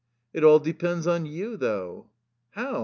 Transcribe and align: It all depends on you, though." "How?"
It 0.33 0.43
all 0.43 0.57
depends 0.57 1.05
on 1.05 1.27
you, 1.27 1.57
though." 1.57 2.07
"How?" 2.53 2.79